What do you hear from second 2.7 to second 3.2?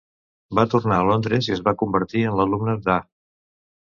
d"A.